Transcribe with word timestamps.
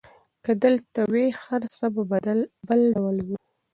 که 0.43 0.51
ته 0.55 0.59
دلته 0.63 0.99
وای، 1.11 1.27
هر 1.43 1.61
څه 1.75 1.85
به 1.93 2.01
بل 2.67 2.79
ډول 2.95 3.17
وو. 3.27 3.37